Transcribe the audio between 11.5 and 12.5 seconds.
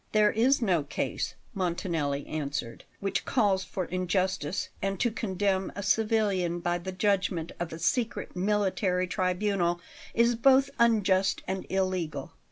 illegal."